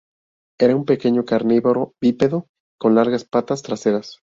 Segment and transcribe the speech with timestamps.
[0.59, 2.47] Era un pequeño carnívoro bípedo
[2.79, 4.17] con largas patas traseras.